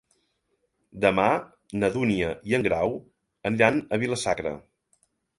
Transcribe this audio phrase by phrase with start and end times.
[1.03, 1.25] Demà
[1.83, 2.95] na Dúnia i en Grau
[3.51, 4.55] aniran a Vila-sacra.